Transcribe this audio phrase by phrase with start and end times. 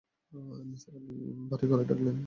[0.69, 1.15] নিসার আলি
[1.51, 2.17] ভারি গলায় ডাকলেন, নিজাম!